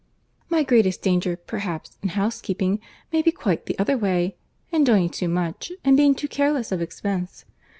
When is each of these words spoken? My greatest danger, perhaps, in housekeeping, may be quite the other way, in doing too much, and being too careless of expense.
My 0.49 0.63
greatest 0.63 1.03
danger, 1.03 1.37
perhaps, 1.37 1.99
in 2.01 2.09
housekeeping, 2.09 2.79
may 3.13 3.21
be 3.21 3.31
quite 3.31 3.67
the 3.67 3.77
other 3.77 3.99
way, 3.99 4.35
in 4.71 4.83
doing 4.83 5.09
too 5.09 5.29
much, 5.29 5.71
and 5.83 5.95
being 5.95 6.15
too 6.15 6.27
careless 6.27 6.71
of 6.71 6.81
expense. 6.81 7.45